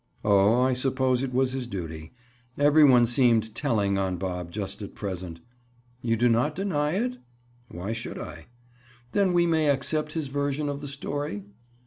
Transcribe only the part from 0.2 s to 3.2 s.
"Oh, I suppose it was his duty." Every one